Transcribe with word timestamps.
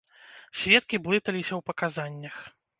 Сведкі 0.61 1.01
блыталіся 1.05 1.53
ў 1.55 1.61
паказаннях. 1.71 2.45